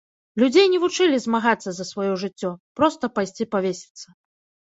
[0.43, 4.07] Людзей не вучылі змагацца за сваё жыццё, проста пайсці павесіцца.